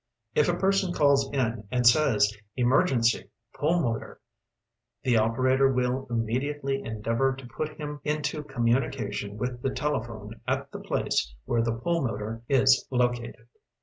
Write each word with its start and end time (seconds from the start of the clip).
“If 0.33 0.49
a 0.49 0.55
person 0.57 0.93
calls 0.93 1.31
In 1.31 1.67
and 1.69 1.85
says, 1.85 2.35
‘Emer 2.57 2.87
gency, 2.87 3.29
pulmotor,’ 3.53 4.17
the 5.03 5.17
operator 5.19 5.71
will 5.71 6.07
imme 6.07 6.25
diately 6.41 6.83
endeavor 6.83 7.35
to 7.35 7.45
put 7.45 7.77
him 7.77 7.99
into 8.03 8.41
commun 8.41 8.81
ication 8.89 9.37
with 9.37 9.61
the 9.61 9.69
telephone 9.69 10.41
at 10.47 10.71
the 10.71 10.79
place 10.79 11.35
where 11.45 11.61
the 11.61 11.77
puliuotor 11.77 12.41
Is 12.49 12.83
located. 12.89 13.45